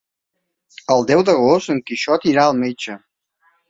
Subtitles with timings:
[0.95, 3.01] El deu d'agost en Quixot irà al metge.